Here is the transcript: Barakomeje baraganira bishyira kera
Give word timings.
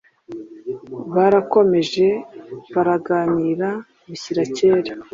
Barakomeje 1.15 2.07
baraganira 2.73 3.69
bishyira 4.09 4.43
kera 4.55 4.91